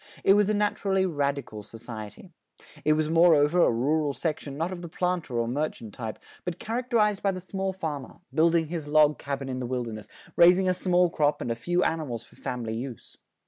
[0.23, 2.31] It was a naturally radical society.
[2.83, 7.21] It was moreover a rural section not of the planter or merchant type, but characterized
[7.21, 11.39] by the small farmer, building his log cabin in the wilderness, raising a small crop
[11.39, 13.15] and a few animals for family use.